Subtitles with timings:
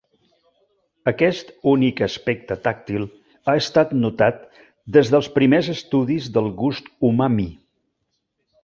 [1.11, 3.05] Aquest únic aspecte tàctil
[3.51, 4.43] ha estat notat
[4.99, 7.51] des dels primers estudis del gust umami.